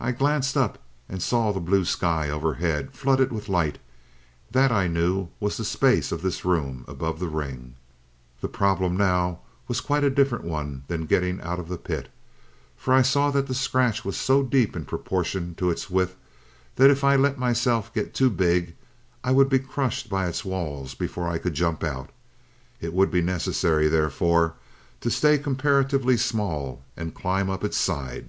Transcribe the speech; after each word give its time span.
I 0.00 0.10
glanced 0.10 0.56
up 0.56 0.82
and 1.08 1.22
saw 1.22 1.52
the 1.52 1.60
blue 1.60 1.84
sky 1.84 2.28
overhead, 2.28 2.92
flooded 2.96 3.32
with 3.32 3.48
light, 3.48 3.78
that 4.50 4.72
I 4.72 4.88
knew 4.88 5.28
was 5.38 5.56
the 5.56 5.64
space 5.64 6.10
of 6.10 6.20
this 6.20 6.44
room 6.44 6.84
above 6.88 7.20
the 7.20 7.28
ring. 7.28 7.76
"The 8.40 8.48
problem 8.48 8.96
now 8.96 9.38
was 9.68 9.80
quite 9.80 10.02
a 10.02 10.10
different 10.10 10.44
one 10.44 10.82
than 10.88 11.06
getting 11.06 11.40
out 11.42 11.60
of 11.60 11.68
the 11.68 11.78
pit, 11.78 12.08
for 12.76 12.92
I 12.92 13.02
saw 13.02 13.30
that 13.30 13.46
the 13.46 13.54
scratch 13.54 14.04
was 14.04 14.16
so 14.16 14.42
deep 14.42 14.74
in 14.74 14.84
proportion 14.84 15.54
to 15.58 15.70
its 15.70 15.88
width 15.88 16.16
that 16.74 16.90
if 16.90 17.04
I 17.04 17.14
let 17.14 17.38
myself 17.38 17.94
get 17.94 18.14
too 18.14 18.30
big, 18.30 18.74
I 19.22 19.30
would 19.30 19.48
be 19.48 19.60
crushed 19.60 20.10
by 20.10 20.26
its 20.26 20.44
walls 20.44 20.94
before 20.96 21.28
I 21.28 21.38
could 21.38 21.54
jump 21.54 21.84
out. 21.84 22.10
It 22.80 22.92
would 22.92 23.12
be 23.12 23.22
necessary, 23.22 23.86
therefore, 23.86 24.54
to 25.02 25.08
stay 25.08 25.38
comparatively 25.38 26.16
small 26.16 26.82
and 26.96 27.14
climb 27.14 27.48
up 27.48 27.62
its 27.62 27.76
side. 27.76 28.28